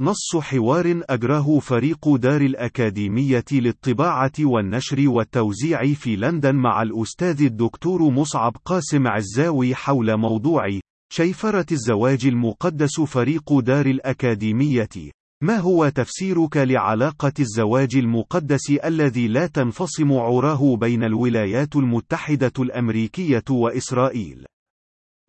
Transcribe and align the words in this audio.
نص 0.00 0.36
حوار 0.36 1.02
أجراه 1.10 1.58
فريق 1.58 2.14
دار 2.14 2.40
الأكاديمية 2.40 3.44
للطباعة 3.52 4.32
والنشر 4.40 5.08
والتوزيع 5.08 5.94
في 5.94 6.16
لندن 6.16 6.54
مع 6.54 6.82
الأستاذ 6.82 7.42
الدكتور 7.42 8.02
مصعب 8.02 8.56
قاسم 8.64 9.06
عزاوي 9.06 9.74
حول 9.74 10.16
موضوع 10.16 10.62
شيفرة 11.12 11.66
الزواج 11.72 12.26
المقدس 12.26 13.00
فريق 13.00 13.58
دار 13.58 13.86
الأكاديمية 13.86 14.88
ما 15.42 15.56
هو 15.56 15.88
تفسيرك 15.88 16.56
لعلاقة 16.56 17.32
الزواج 17.40 17.96
المقدس 17.96 18.70
الذي 18.70 19.28
لا 19.28 19.46
تنفصم 19.46 20.12
عراه 20.12 20.76
بين 20.76 21.04
الولايات 21.04 21.76
المتحدة 21.76 22.52
الأمريكية 22.58 23.44
وإسرائيل؟ 23.50 24.46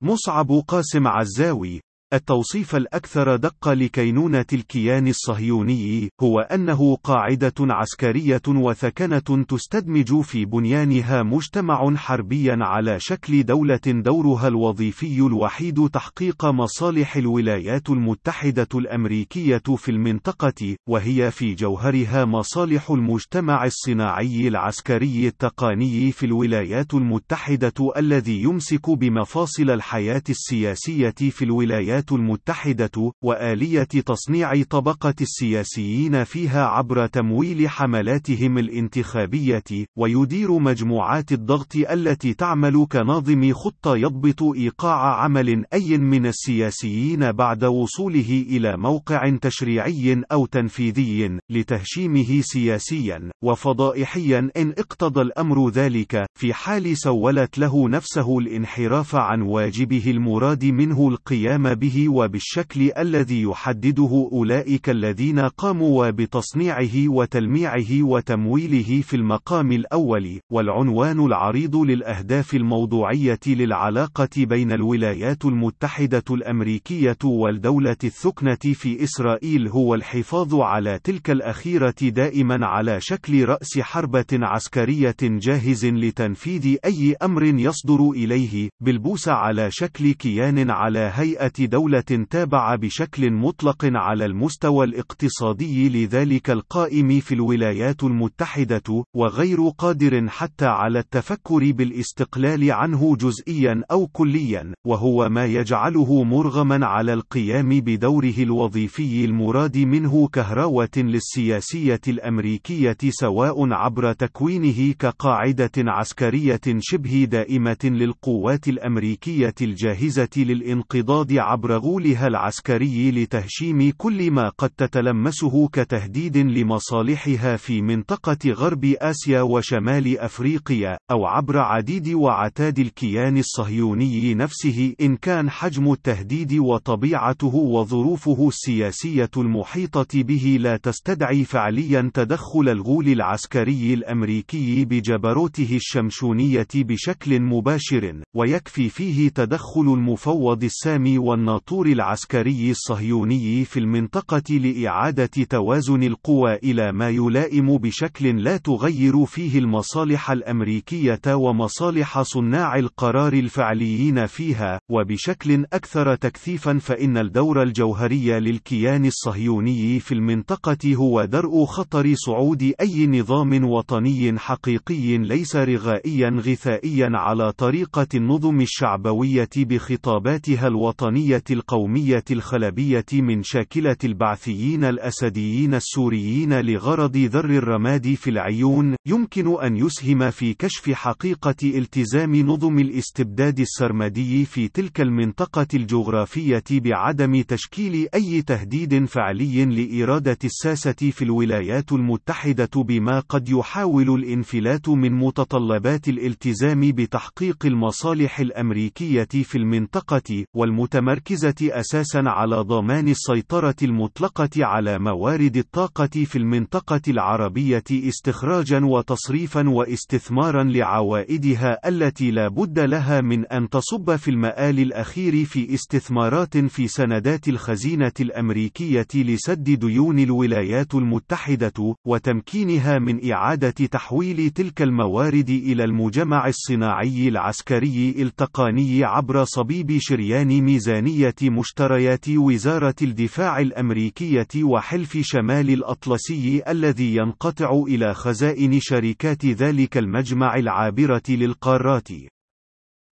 مصعب 0.03 0.51
قاسم 0.67 1.07
عزاوي 1.07 1.81
التوصيف 2.13 2.75
الأكثر 2.75 3.35
دقة 3.35 3.73
لكينونة 3.73 4.45
الكيان 4.53 5.07
الصهيوني 5.07 6.09
هو 6.21 6.39
أنه 6.39 6.95
قاعدة 6.95 7.53
عسكرية 7.59 8.41
وثكنة 8.47 9.43
تستدمج 9.49 10.21
في 10.21 10.45
بنيانها 10.45 11.23
مجتمع 11.23 11.95
حربيا 11.95 12.57
على 12.61 12.99
شكل 12.99 13.43
دولة 13.43 13.81
دورها 13.87 14.47
الوظيفي 14.47 15.17
الوحيد 15.17 15.89
تحقيق 15.89 16.45
مصالح 16.45 17.15
الولايات 17.15 17.89
المتحدة 17.89 18.67
الأمريكية 18.75 19.63
في 19.77 19.91
المنطقة، 19.91 20.75
وهي 20.89 21.31
في 21.31 21.55
جوهرها 21.55 22.25
مصالح 22.25 22.91
المجتمع 22.91 23.65
الصناعي 23.65 24.47
العسكري 24.47 25.27
التقني 25.27 26.11
في 26.11 26.25
الولايات 26.25 26.93
المتحدة 26.93 27.93
الذي 27.97 28.41
يمسك 28.43 28.89
بمفاصل 28.89 29.69
الحياة 29.69 30.23
السياسية 30.29 31.09
في 31.09 31.45
الولايات 31.45 32.02
الولايات 32.03 32.11
المتحدة 32.11 33.11
وآلية 33.23 33.83
تصنيع 33.83 34.63
طبقة 34.69 35.13
السياسيين 35.21 36.23
فيها 36.23 36.65
عبر 36.65 37.07
تمويل 37.07 37.69
حملاتهم 37.69 38.57
الانتخابية 38.57 39.63
ويدير 39.97 40.59
مجموعات 40.59 41.31
الضغط 41.31 41.75
التي 41.75 42.33
تعمل 42.33 42.87
كناظم 42.91 43.53
خطة 43.53 43.95
يضبط 43.95 44.43
إيقاع 44.43 45.23
عمل 45.23 45.65
أي 45.73 45.97
من 45.97 46.25
السياسيين 46.25 47.31
بعد 47.31 47.63
وصوله 47.63 48.45
إلى 48.49 48.77
موقع 48.77 49.37
تشريعي 49.41 50.23
أو 50.31 50.45
تنفيذي 50.45 51.39
لتهشيمه 51.49 52.41
سياسيا 52.41 53.31
وفضائحيا. 53.43 54.51
إن 54.57 54.69
اقتضى 54.77 55.21
الأمر 55.21 55.69
ذلك 55.69 56.25
في 56.39 56.53
حال 56.53 56.97
سولت 56.97 57.57
له 57.57 57.89
نفسه 57.89 58.39
الانحراف 58.39 59.15
عن 59.15 59.41
واجبه 59.41 60.03
المراد 60.07 60.65
منه 60.65 61.07
القيام 61.07 61.73
به 61.83 62.09
وبالشكل 62.09 62.91
الذي 62.97 63.41
يحدده 63.41 64.29
أولئك 64.31 64.89
الذين 64.89 65.39
قاموا 65.39 66.09
بتصنيعه 66.09 67.07
وتلميعه 67.07 68.03
وتمويله 68.03 69.01
في 69.01 69.15
المقام 69.15 69.71
الأول، 69.71 70.39
والعنوان 70.51 71.25
العريض 71.25 71.75
للأهداف 71.75 72.53
الموضوعية 72.53 73.39
للعلاقة 73.47 74.29
بين 74.37 74.71
الولايات 74.71 75.45
المتحدة 75.45 76.23
الأمريكية 76.31 77.17
والدولة 77.23 77.97
الثكنة 78.03 78.73
في 78.73 79.03
إسرائيل 79.03 79.67
هو 79.67 79.95
الحفاظ 79.95 80.55
على 80.55 80.99
تلك 81.03 81.29
الأخيرة 81.29 81.95
دائما 82.01 82.65
على 82.65 83.01
شكل 83.01 83.45
رأس 83.45 83.79
حربة 83.79 84.25
عسكرية 84.33 85.15
جاهز 85.21 85.85
لتنفيذ 85.85 86.77
أي 86.85 87.15
أمر 87.23 87.43
يصدر 87.43 88.11
إليه، 88.11 88.69
بالبوس 88.81 89.27
على 89.27 89.71
شكل 89.71 90.11
كيان 90.13 90.69
على 90.69 91.11
هيئة 91.13 91.72
دولة 91.73 92.25
تابع 92.29 92.75
بشكل 92.75 93.31
مطلق 93.31 93.85
على 93.85 94.25
المستوى 94.25 94.85
الاقتصادي 94.85 95.89
لذلك 95.89 96.49
القائم 96.49 97.19
في 97.19 97.35
الولايات 97.35 98.03
المتحدة، 98.03 99.03
وغير 99.15 99.69
قادر 99.77 100.27
حتى 100.29 100.65
على 100.65 100.99
التفكر 100.99 101.71
بالاستقلال 101.71 102.71
عنه 102.71 103.15
جزئيا 103.15 103.83
أو 103.91 104.07
كليا، 104.07 104.73
وهو 104.87 105.29
ما 105.29 105.45
يجعله 105.45 106.23
مرغما 106.23 106.85
على 106.85 107.13
القيام 107.13 107.69
بدوره 107.69 108.37
الوظيفي 108.37 109.25
المراد 109.25 109.77
منه 109.77 110.27
كهراوة 110.27 110.89
للسياسية 110.97 112.01
الأمريكية 112.07 112.97
سواء 113.09 113.73
عبر 113.73 114.13
تكوينه 114.13 114.93
كقاعدة 114.99 115.71
عسكرية 115.77 116.61
شبه 116.79 117.27
دائمة 117.31 117.83
للقوات 117.83 118.67
الأمريكية 118.67 119.55
الجاهزة 119.61 120.29
للانقضاض 120.37 121.31
عبر 121.31 121.62
غولها 121.71 122.27
العسكري 122.27 123.11
لتهشيم 123.11 123.91
كل 123.97 124.31
ما 124.31 124.49
قد 124.49 124.69
تتلمسه 124.69 125.67
كتهديد 125.67 126.37
لمصالحها 126.37 127.57
في 127.57 127.81
منطقة 127.81 128.51
غرب 128.51 128.85
آسيا 128.85 129.41
وشمال 129.41 130.19
أفريقيا، 130.19 130.97
أو 131.11 131.25
عبر 131.25 131.57
عديد 131.57 132.09
وعتاد 132.09 132.79
الكيان 132.79 133.37
الصهيوني 133.37 134.33
نفسه 134.33 134.93
إن 135.01 135.17
كان 135.17 135.49
حجم 135.49 135.91
التهديد 135.91 136.53
وطبيعته 136.53 137.55
وظروفه 137.55 138.47
السياسية 138.47 139.31
المحيطة 139.37 140.23
به 140.23 140.57
لا 140.59 140.77
تستدعي 140.77 141.43
فعليا 141.43 142.11
تدخل 142.13 142.69
الغول 142.69 143.07
العسكري 143.07 143.93
الأمريكي 143.93 144.85
بجبروته 144.85 145.75
الشمشونية 145.75 146.67
بشكل 146.75 147.41
مباشر، 147.41 148.21
ويكفي 148.35 148.89
فيه 148.89 149.29
تدخل 149.29 149.81
المفوض 149.93 150.63
السامي 150.63 151.17
والناطق 151.17 151.52
الدستور 151.53 151.87
العسكري 151.87 152.71
الصهيوني 152.71 153.65
في 153.65 153.79
المنطقة 153.79 154.53
لإعادة 154.53 155.25
توازن 155.49 156.03
القوى 156.03 156.55
إلى 156.55 156.91
ما 156.91 157.09
يلائم 157.09 157.77
بشكل 157.77 158.43
لا 158.43 158.57
تغير 158.57 159.25
فيه 159.25 159.59
المصالح 159.59 160.31
الأمريكية 160.31 161.21
ومصالح 161.27 162.21
صناع 162.21 162.75
القرار 162.75 163.33
الفعليين 163.33 164.25
فيها، 164.25 164.79
وبشكل 164.91 165.65
أكثر 165.73 166.15
تكثيفا 166.15 166.77
فإن 166.77 167.17
الدور 167.17 167.63
الجوهري 167.63 168.39
للكيان 168.39 169.05
الصهيوني 169.05 169.99
في 169.99 170.13
المنطقة 170.13 170.95
هو 170.95 171.25
درء 171.25 171.65
خطر 171.65 172.13
صعود 172.15 172.73
أي 172.81 173.07
نظام 173.07 173.63
وطني 173.63 174.39
حقيقي 174.39 175.17
ليس 175.17 175.55
رغائيا 175.55 176.29
غثائيا 176.29 177.09
على 177.13 177.51
طريقة 177.51 178.07
النظم 178.15 178.61
الشعبوية 178.61 179.49
بخطاباتها 179.57 180.67
الوطنية 180.67 181.42
القومية 181.51 182.23
الخلبية 182.31 183.05
من 183.13 183.43
شاكلة 183.43 183.97
البعثيين 184.03 184.83
الأسديين 184.83 185.73
السوريين 185.73 186.59
لغرض 186.59 187.17
ذر 187.17 187.49
الرماد 187.49 188.13
في 188.13 188.29
العيون، 188.29 188.95
يمكن 189.05 189.63
أن 189.63 189.77
يسهم 189.77 190.29
في 190.29 190.53
كشف 190.53 190.91
حقيقة 190.91 191.55
التزام 191.63 192.35
نظم 192.35 192.79
الاستبداد 192.79 193.59
السرمدي 193.59 194.45
في 194.45 194.67
تلك 194.67 195.01
المنطقة 195.01 195.67
الجغرافية 195.73 196.63
بعدم 196.71 197.41
تشكيل 197.41 198.07
أي 198.13 198.41
تهديد 198.41 199.05
فعلي 199.05 199.65
لإرادة 199.65 200.37
الساسة 200.43 201.11
في 201.11 201.21
الولايات 201.21 201.91
المتحدة 201.91 202.69
بما 202.75 203.19
قد 203.19 203.49
يحاول 203.49 204.09
الانفلات 204.09 204.89
من 204.89 205.11
متطلبات 205.13 206.09
الالتزام 206.09 206.91
بتحقيق 206.91 207.65
المصالح 207.65 208.39
الأمريكية 208.39 209.27
في 209.43 209.57
المنطقة، 209.57 210.45
والمتمركز 210.55 211.32
مركزة 211.33 211.79
أساسا 211.79 212.23
على 212.25 212.55
ضمان 212.55 213.07
السيطرة 213.07 213.75
المطلقة 213.83 214.49
على 214.57 214.99
موارد 214.99 215.57
الطاقة 215.57 216.07
في 216.25 216.35
المنطقة 216.37 217.01
العربية 217.07 217.83
استخراجا 217.91 218.85
وتصريفا 218.85 219.69
واستثمارا 219.69 220.63
لعوائدها 220.63 221.89
التي 221.89 222.31
لا 222.31 222.47
بد 222.47 222.79
لها 222.79 223.21
من 223.21 223.45
أن 223.45 223.69
تصب 223.69 224.15
في 224.15 224.31
المآل 224.31 224.79
الأخير 224.79 225.45
في 225.45 225.73
استثمارات 225.73 226.57
في 226.57 226.87
سندات 226.87 227.47
الخزينة 227.47 228.11
الأمركية 228.19 229.07
لسد 229.15 229.63
ديون 229.63 230.19
الولايات 230.19 230.95
المتحدة 230.95 231.95
وتمكينها 232.05 232.99
من 232.99 233.31
إعادة 233.31 233.69
تحويل 233.69 234.49
تلك 234.49 234.81
الموارد 234.81 235.49
إلى 235.49 235.83
المجمع 235.83 236.47
الصناعي 236.47 237.27
العسكري 237.27 238.15
التقاني 238.19 239.03
عبر 239.03 239.43
صبيب 239.43 239.97
شريان 239.99 240.61
ميزانية 240.61 241.22
مشتريات 241.43 242.29
وزارة 242.29 242.95
الدفاع 243.01 243.59
الأمريكية 243.59 244.63
وحلف 244.63 245.17
شمال 245.21 245.69
الأطلسي 245.69 246.63
الذي 246.67 247.15
ينقطع 247.15 247.83
إلى 247.87 248.13
خزائن 248.13 248.79
شركات 248.81 249.45
ذلك 249.45 249.97
المجمع 249.97 250.55
العابرة 250.55 251.23
للقارات. 251.29 252.09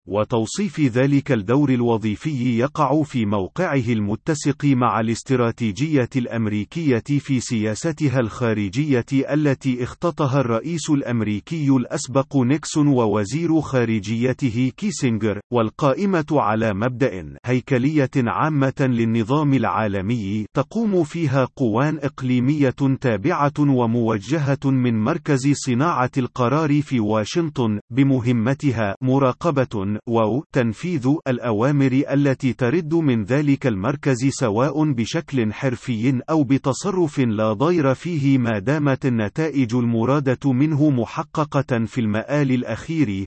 وتوصيف 0.09 0.79
ذلك 0.79 1.31
الدور 1.31 1.69
الوظيفي 1.69 2.57
يقع 2.59 3.03
في 3.03 3.25
موقعه 3.25 3.83
المتسق 3.89 4.65
مع 4.65 4.99
الاستراتيجية 4.99 6.09
الأمريكية 6.15 7.03
في 7.19 7.39
سياستها 7.39 8.19
الخارجية 8.19 9.05
التي 9.13 9.83
اختطها 9.83 10.41
الرئيس 10.41 10.89
الأمريكي 10.89 11.69
الأسبق 11.69 12.37
نيكسون 12.37 12.87
ووزير 12.87 13.61
خارجيته 13.61 14.71
كيسنجر، 14.77 15.39
والقائمة 15.53 16.25
على 16.31 16.73
مبدأ 16.73 17.35
هيكلية 17.45 18.11
عامة 18.17 18.73
للنظام 18.79 19.53
العالمي 19.53 20.45
تقوم 20.55 21.03
فيها 21.03 21.47
قوى 21.55 21.97
إقليمية 21.97 22.75
تابعة 23.01 23.53
وموجهة 23.59 24.59
من 24.65 25.03
مركز 25.03 25.51
صناعة 25.53 26.11
القرار 26.17 26.81
في 26.81 26.99
واشنطن 26.99 27.79
بمهمتها 27.91 28.95
مراقبة 29.01 29.98
و 30.07 30.41
تنفيذ 30.53 31.07
الأوامر 31.27 32.03
التي 32.11 32.53
ترد 32.53 32.93
من 32.93 33.23
ذلك 33.23 33.67
المركز 33.67 34.29
سواء 34.29 34.91
بشكل 34.91 35.53
حرفي 35.53 36.21
أو 36.29 36.43
بتصرف 36.43 37.19
لا 37.19 37.53
ضير 37.53 37.93
فيه 37.93 38.37
ما 38.37 38.59
دامت 38.59 39.05
النتائج 39.05 39.75
المرادة 39.75 40.51
منه 40.51 40.89
محققة 40.89 41.85
في 41.85 42.01
المآل 42.01 42.51
الأخير. 42.51 43.25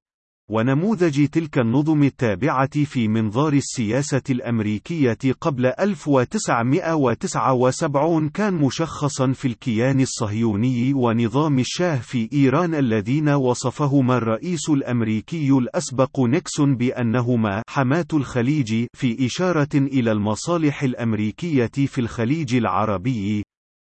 ونموذج 0.50 1.28
تلك 1.28 1.58
النظم 1.58 2.02
التابعة 2.02 2.84
في 2.84 3.08
منظار 3.08 3.52
السياسة 3.52 4.22
الأمريكية 4.30 5.18
قبل 5.40 5.66
1979 5.66 8.28
كان 8.28 8.54
مشخصا 8.54 9.32
في 9.32 9.48
الكيان 9.48 10.00
الصهيوني 10.00 10.94
ونظام 10.94 11.58
الشاه 11.58 11.96
في 11.96 12.28
إيران 12.32 12.74
الذين 12.74 13.28
وصفهما 13.28 14.16
الرئيس 14.16 14.70
الأمريكي 14.70 15.50
الأسبق 15.50 16.20
نيكسون 16.20 16.76
بأنهما 16.76 17.62
حماة 17.68 18.06
الخليج 18.14 18.86
في 18.96 19.26
إشارة 19.26 19.68
إلى 19.74 20.12
المصالح 20.12 20.82
الأمريكية 20.82 21.70
في 21.86 22.00
الخليج 22.00 22.54
العربي 22.54 23.41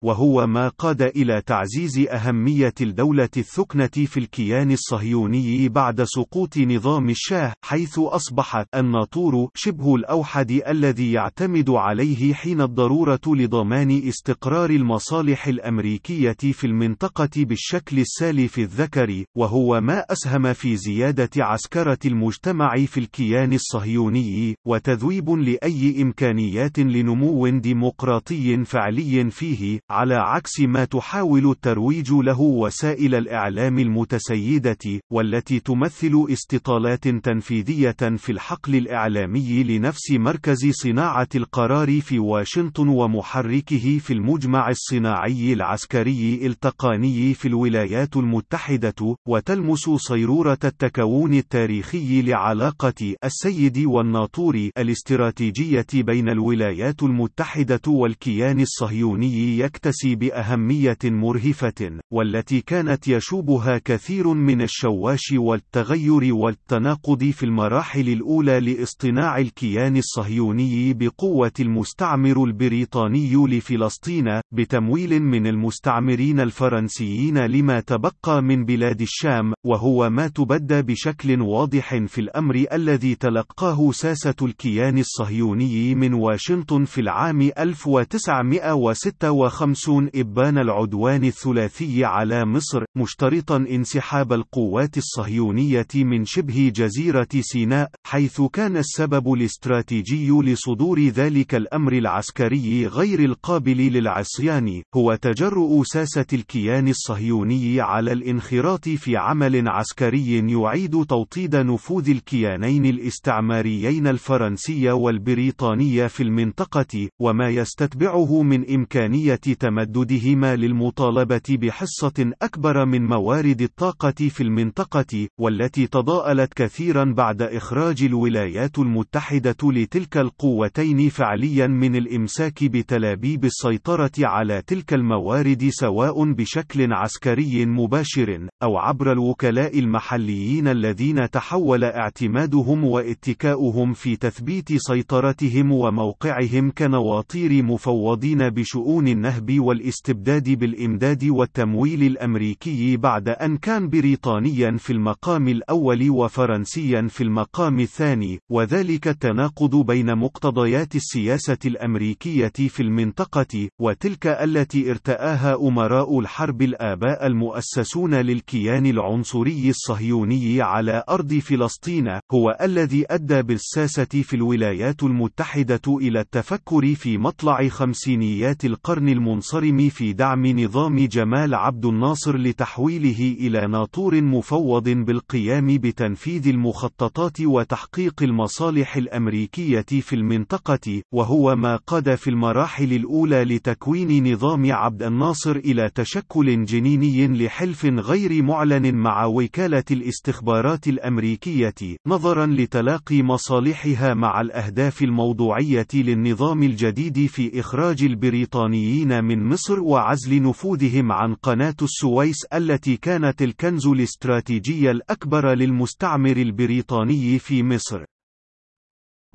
وهو 0.04 0.48
ما 0.48 0.68
قاد 0.68 1.02
إلى 1.02 1.42
تعزيز 1.46 2.00
أهمية 2.10 2.74
الدولة 2.82 3.30
الثكنة 3.38 3.88
في 3.88 4.18
الكيان 4.18 4.72
الصهيوني 4.72 5.70
بعد 5.70 6.04
سقوط 6.04 6.58
نظام 6.58 7.10
الشاه، 7.10 7.54
حيث 7.66 8.00
أصبح 8.00 8.66
الناطور 8.76 9.50
شبه 9.56 9.96
الأوحد 9.96 10.52
الذي 10.68 11.12
يعتمد 11.12 11.70
عليه 11.70 12.34
حين 12.34 12.62
الضرورة 12.62 13.20
لضمان 13.28 14.02
استقرار 14.08 14.70
المصالح 14.70 15.48
الأمريكية 15.48 16.36
في 16.42 16.68
المنطقة 16.68 17.30
بالشكل 17.36 18.00
السالف 18.00 18.60
الذكر، 18.60 19.24
وهو 19.38 19.82
ما 19.82 20.00
أسهم 20.10 20.54
في 20.54 20.76
زيادة 20.76 21.30
عسكرة 21.38 22.00
المجتمع 22.06 22.86
في 22.86 23.00
الكيان 23.00 23.54
الصهيوني، 23.54 24.56
وتذويب 24.68 25.30
لأي 25.30 26.02
إمكانيات 26.02 26.80
لنمو 26.80 27.48
ديمقراطي 27.48 28.66
فعلي 28.66 29.30
فيه، 29.30 29.80
على 29.92 30.16
عكس 30.16 30.60
ما 30.60 30.86
تحاول 30.86 31.52
الترويج 31.52 32.12
له 32.12 32.42
وسائل 32.42 33.16
الإعلام 33.16 33.80
المتسيدة، 33.80 35.02
والتي 35.14 35.60
تمثل 35.60 36.26
استطالات 36.30 37.08
تنفيذية 37.08 37.96
في 38.18 38.32
الحقل 38.32 38.76
الإعلامي 38.76 39.64
لنفس 39.64 40.12
مركز 40.12 40.70
صناعة 40.72 41.28
القرار 41.36 42.02
في 42.02 42.20
واشنطن 42.20 42.88
ومحركه 42.88 43.98
في 43.98 44.14
المجمع 44.14 44.70
الصناعي 44.70 45.54
العسكري 45.54 46.46
التقاني 46.46 47.34
في 47.34 47.48
الولايات 47.48 48.18
المتحدة، 48.18 49.16
وتلمس 49.28 49.90
صيرورة 49.90 50.60
التكون 50.64 51.34
التاريخي 51.34 52.22
لعلاقة 52.22 53.16
السيد 53.24 53.78
والناطور 53.78 54.70
الاستراتيجية 54.78 55.86
بين 55.94 56.30
الولايات 56.30 57.04
المتحدة 57.04 57.82
والكيان 57.88 58.60
الصهيوني 58.60 59.60
يكتب 59.60 59.81
تكتسي 59.82 60.16
بأهمية 60.16 60.98
مرهفة، 61.04 62.00
والتي 62.14 62.62
كانت 62.62 63.08
يشوبها 63.08 63.82
كثير 63.86 64.34
من 64.34 64.62
الشواش 64.62 65.34
والتغير 65.34 66.34
والتناقض 66.34 67.24
في 67.24 67.44
المراحل 67.44 68.10
الأولى 68.10 68.60
لاصطناع 68.60 69.38
الكيان 69.38 69.98
الصهيوني 69.98 70.94
بقوة 70.94 71.52
المستعمر 71.60 72.44
البريطاني 72.44 73.36
لفلسطين، 73.36 74.26
بتمويل 74.52 75.22
من 75.22 75.48
المستعمرين 75.48 76.40
الفرنسيين 76.40 77.38
لما 77.38 77.80
تبقى 77.80 78.44
من 78.44 78.66
بلاد 78.66 79.02
الشام، 79.02 79.54
وهو 79.66 80.10
ما 80.10 80.28
تبدى 80.28 80.82
بشكل 80.82 81.42
واضح 81.42 81.96
في 82.06 82.22
الأمر 82.22 82.66
الذي 82.74 83.16
تلقاه 83.16 83.92
ساسة 83.92 84.36
الكيان 84.42 84.98
الصهيوني 84.98 85.96
من 85.96 86.14
واشنطن 86.14 86.86
في 86.86 87.02
العام 87.02 87.42
1956 87.42 89.71
خمسون 89.72 90.10
إبان 90.16 90.58
العدوان 90.58 91.24
الثلاثي 91.24 92.06
على 92.06 92.46
مصر، 92.46 92.84
مشترطا 92.98 93.58
انسحاب 93.58 94.34
القوات 94.34 94.98
الصهيونية 94.98 95.88
من 95.96 96.26
شبه 96.26 96.72
جزيرة 96.76 97.28
سيناء، 97.40 97.90
حيث 98.08 98.42
كان 98.42 98.78
السبب 98.78 99.34
الاستراتيجي 99.34 100.32
لصدور 100.32 101.00
ذلك 101.00 101.56
الأمر 101.56 101.94
العسكري 101.94 102.88
غير 102.88 103.20
القابل 103.20 103.78
للعصيان، 103.78 104.82
هو 104.96 105.16
تجرؤ 105.16 105.84
ساسة 105.84 106.26
الكيان 106.34 106.88
الصهيوني 106.88 107.82
على 107.82 108.12
الانخراط 108.12 108.90
في 108.90 109.18
عمل 109.18 109.70
عسكري 109.70 110.52
يعيد 110.52 111.06
توطيد 111.06 111.56
نفوذ 111.56 112.10
الكيانين 112.10 112.86
الاستعماريين 112.86 114.08
الفرنسي 114.08 114.92
والبريطاني 114.92 116.10
في 116.10 116.24
المنطقة، 116.24 117.10
وما 117.22 117.50
يستتبعه 117.50 118.42
من 118.42 118.74
إمكانية 118.74 119.40
تمددهما 119.62 120.56
للمطالبة 120.56 121.42
بحصة 121.50 122.32
أكبر 122.42 122.86
من 122.86 123.06
موارد 123.06 123.62
الطاقة 123.62 124.12
في 124.30 124.44
المنطقة، 124.44 125.28
والتي 125.40 125.88
تضاءلت 125.88 126.54
كثيرا 126.54 127.04
بعد 127.18 127.42
إخراج 127.42 128.04
الولايات 128.04 128.80
المتحدة 128.80 129.56
لتلك 129.64 130.18
القوتين 130.18 131.10
فعليا 131.10 131.68
من 131.68 131.96
الإمساك 131.96 132.64
بتلابيب 132.64 133.46
السيطرة 133.46 134.12
على 134.20 134.62
تلك 134.68 134.94
الموارد 134.94 135.70
سواء 135.70 136.32
بشكل 136.34 136.94
عسكري 136.94 137.66
مباشر، 137.66 138.48
أو 138.64 138.78
عبر 138.78 139.12
الوكلاء 139.12 139.80
المحليين 139.80 140.68
الذين 140.68 141.30
تحول 141.30 141.84
اعتمادهم 141.84 142.84
واتكاؤهم 142.84 143.94
في 143.94 144.16
تثبيت 144.16 144.70
سيطرتهم 144.78 145.72
وموقعهم 145.72 146.72
كنواطير 146.78 147.64
مفوضين 147.64 148.50
بشؤون 148.50 149.08
النهب 149.08 149.51
والاستبداد 149.60 150.50
بالإمداد 150.50 151.26
والتمويل 151.26 152.04
الأمريكي 152.04 152.98
بعد 152.98 153.30
أن 153.30 153.58
كان 153.58 153.90
بريطانيا 153.90 154.78
في 154.78 154.94
المقام 154.94 155.48
الأول 155.48 156.10
وفرنسيا 156.10 157.08
في 157.10 157.24
المقام 157.24 157.80
الثاني، 157.80 158.40
وذلك 158.52 159.08
التناقض 159.08 159.86
بين 159.86 160.16
مقتضيات 160.16 160.96
السياسة 160.96 161.58
الأمريكية 161.66 162.52
في 162.68 162.80
المنطقة، 162.84 163.70
وتلك 163.82 164.28
التي 164.28 164.92
ارتآها 164.92 165.56
أمراء 165.56 166.20
الحرب 166.20 166.62
الآباء 166.62 167.28
المؤسسون 167.28 168.16
للكيان 168.16 168.86
العنصري 168.86 169.70
الصهيوني 169.70 170.62
على 170.62 171.04
أرض 171.10 171.34
فلسطين، 171.34 172.20
هو 172.32 172.58
الذي 172.62 173.06
أدى 173.10 173.42
بالساسة 173.42 174.06
في 174.06 174.36
الولايات 174.36 175.04
المتحدة 175.04 175.82
إلى 175.88 176.20
التفكر 176.20 176.96
في 176.96 177.18
مطلع 177.18 177.68
خمسينيات 177.68 178.66
القرن 178.66 179.10
المنصرم 179.32 179.90
في 179.90 180.14
دعم 180.14 180.46
نظام 180.46 181.06
جمال 181.06 181.56
عبد 181.56 181.86
الناصر 181.86 182.38
لتحويله 182.38 183.36
إلى 183.40 183.68
ناطور 183.68 184.22
مفوض 184.22 184.90
بالقيام 184.90 185.68
بتنفيذ 185.68 186.48
المخططات 186.48 187.42
وتحقيق 187.42 188.24
المصالح 188.24 188.96
الأمريكية 188.96 189.86
في 189.90 190.16
المنطقة، 190.16 191.02
وهو 191.14 191.56
ما 191.56 191.76
قاد 191.76 192.16
في 192.16 192.30
المراحل 192.30 192.94
الأولى 192.94 193.44
لتكوين 193.44 194.34
نظام 194.34 194.72
عبد 194.72 195.04
الناصر 195.04 195.56
إلى 195.56 195.90
تشكل 195.96 196.66
جنيني 196.66 197.28
لحلف 197.28 197.86
غير 197.86 198.44
معلن 198.44 198.96
مع 198.96 199.26
وكالة 199.26 199.84
الاستخبارات 199.92 200.88
الأمريكية، 200.88 201.98
نظرا 202.08 202.46
لتلاقي 202.46 203.24
مصالحها 203.24 204.14
مع 204.14 204.42
الأهداف 204.42 205.02
الموضوعية 205.02 205.88
للنظام 205.94 206.64
الجديد 206.64 207.26
في 207.26 207.60
إخراج 207.60 208.04
البريطانيين 208.04 209.21
من 209.22 209.44
مصر 209.44 209.80
وعزل 209.80 210.44
نفوذهم 210.44 211.12
عن 211.12 211.34
قناة 211.36 211.76
السويس 211.82 212.46
التي 212.54 212.98
كانت 212.98 213.42
الكنز 213.42 213.88
الاستراتيجي 213.88 214.92
الأكبر 214.92 215.54
للمستعمر 215.54 216.38
البريطاني 216.38 217.40
في 217.40 217.64
مصر. 217.64 218.11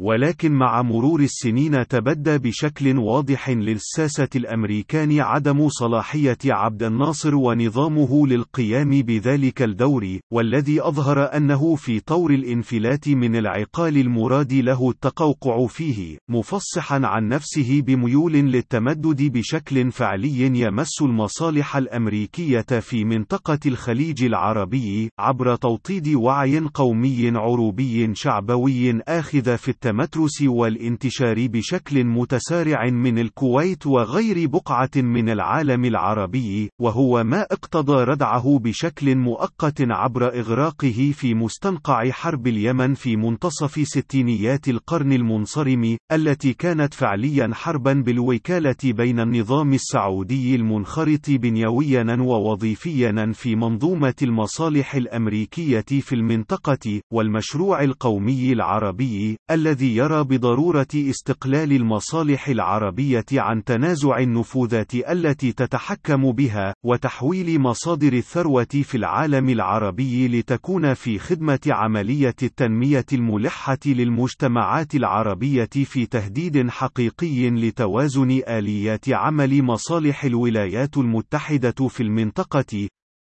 ولكن 0.01 0.53
مع 0.53 0.83
مرور 0.83 1.21
السنين 1.21 1.87
تبدى 1.89 2.39
بشكل 2.39 2.99
واضح 2.99 3.51
للساسة 3.51 4.29
الأمريكان 4.37 5.21
عدم 5.21 5.69
صلاحية 5.69 6.39
عبد 6.45 6.83
الناصر 6.83 7.35
ونظامه 7.35 8.27
للقيام 8.27 8.91
بذلك 8.91 9.63
الدور، 9.63 10.19
والذي 10.33 10.81
أظهر 10.81 11.37
أنه 11.37 11.75
في 11.75 12.01
طور 12.01 12.31
الانفلات 12.31 13.09
من 13.09 13.37
العقال 13.37 13.99
المراد 13.99 14.53
له 14.53 14.91
التقوقع 14.91 15.67
فيه، 15.67 16.19
مفصحا 16.31 17.01
عن 17.05 17.29
نفسه 17.29 17.81
بميول 17.81 18.33
للتمدد 18.33 19.23
بشكل 19.33 19.91
فعلي 19.91 20.61
يمس 20.61 21.03
المصالح 21.03 21.77
الأمريكية 21.77 22.81
في 22.81 23.05
منطقة 23.05 23.59
الخليج 23.67 24.25
العربي، 24.25 25.11
عبر 25.19 25.57
توطيد 25.57 26.09
وعي 26.09 26.59
قومي 26.75 27.31
عروبي 27.35 28.15
شعبوي 28.15 29.01
آخذ 29.09 29.57
في 29.57 29.69
التمترس 29.87 30.43
والانتشار 30.43 31.47
بشكل 31.47 32.05
متسارع 32.05 32.91
من 32.91 33.19
الكويت 33.19 33.87
وغير 33.87 34.49
بقعة 34.49 34.91
من 34.97 35.29
العالم 35.29 35.85
العربي، 35.85 36.71
وهو 36.81 37.25
ما 37.25 37.43
اقتضى 37.43 38.05
ردعه 38.05 38.59
بشكل 38.59 39.17
مؤقت 39.17 39.81
عبر 39.81 40.39
إغراقه 40.41 41.13
في 41.15 41.35
مستنقع 41.35 42.11
حرب 42.11 42.47
اليمن 42.47 42.95
في 42.95 43.17
منتصف 43.17 43.89
ستينيات 43.89 44.69
القرن 44.69 45.13
المنصرم، 45.13 45.97
التي 46.13 46.53
كانت 46.53 46.95
فعليا 46.95 47.51
حربا 47.53 47.93
بالوكالة 47.93 48.77
بين 48.85 49.21
النظام 49.21 49.75
السعودي 49.75 50.55
المنخرط 50.55 51.31
بنيويا 51.31 52.17
ووظيفيا 52.21 53.33
في 53.35 53.57
منظومة 53.57 54.15
المصالح 54.23 54.95
الأمريكية 54.95 55.85
في 56.01 56.15
المنطقة، 56.15 57.01
والمشروع 57.13 57.83
القومي 57.83 58.53
العربي، 58.53 59.37
الذي 59.51 59.76
الذي 59.77 59.97
يرى 59.97 60.25
بضرورة 60.25 60.87
استقلال 60.95 61.73
المصالح 61.73 62.49
العربية 62.49 63.25
عن 63.33 63.65
تنازع 63.65 64.19
النفوذات 64.19 64.95
التي 64.95 65.53
تتحكم 65.53 66.33
بها، 66.33 66.75
وتحويل 66.85 67.61
مصادر 67.61 68.13
الثروة 68.13 68.65
في 68.65 68.95
العالم 68.95 69.49
العربي 69.49 70.29
لتكون 70.29 70.95
في 70.95 71.19
خدمة 71.19 71.61
عملية 71.67 72.35
التنمية 72.43 73.05
الملحة 73.13 73.79
للمجتمعات 73.87 74.95
العربية 74.95 75.69
في 75.85 76.07
تهديد 76.07 76.69
حقيقي 76.71 77.51
لتوازن 77.51 78.31
آليات 78.49 79.09
عمل 79.09 79.63
مصالح 79.63 80.25
الولايات 80.25 80.97
المتحدة 80.97 81.89
في 81.89 82.03
المنطقة، 82.03 82.89